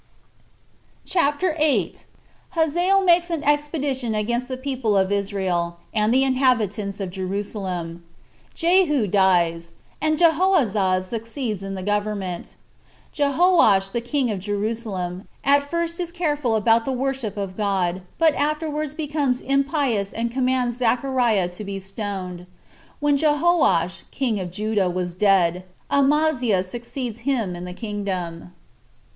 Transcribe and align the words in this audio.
CHAPTER 1.05 1.53
8. 1.59 2.05
Hazael 2.57 3.03
Makes 3.03 3.29
An 3.29 3.43
Expedition 3.43 4.15
Against 4.15 4.47
The 4.47 4.57
People 4.57 4.97
Of 4.97 5.11
Israel 5.11 5.77
And 5.93 6.11
The 6.11 6.23
Inhabitants 6.23 6.99
Of 6.99 7.11
Jerusalem. 7.11 8.03
Jehu 8.55 9.05
Dies, 9.05 9.73
And 10.01 10.17
Jehoahaz 10.17 11.05
Succeeds 11.05 11.61
In 11.61 11.75
The 11.75 11.83
Government. 11.83 12.55
Jehoash 13.13 13.91
The 13.91 14.01
King 14.01 14.31
Of 14.31 14.39
Jerusalem 14.39 15.27
At 15.43 15.69
First 15.69 15.99
Is 15.99 16.11
Careful 16.11 16.55
About 16.55 16.83
The 16.85 16.91
Worship 16.91 17.37
Of 17.37 17.55
God 17.55 18.01
But 18.17 18.33
Afterwards 18.33 18.95
Becomes 18.95 19.39
Impious 19.39 20.13
And 20.13 20.31
Commands 20.31 20.77
Zechariah 20.79 21.49
To 21.49 21.63
Be 21.63 21.79
Stoned. 21.79 22.47
When 22.99 23.17
Jehoash 23.19 24.01
[King 24.09 24.39
Of 24.39 24.49
Judah] 24.49 24.89
Was 24.89 25.13
Dead, 25.13 25.63
Amaziah 25.91 26.63
Succeeds 26.63 27.19
Him 27.19 27.55
In 27.55 27.65
The 27.65 27.73
Kingdom. 27.73 28.53